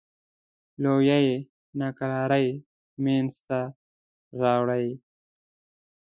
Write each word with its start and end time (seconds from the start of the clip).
لویې 0.83 1.19
ناکرارۍ 1.79 2.47
منځته 3.03 3.59
راوړې. 4.41 4.89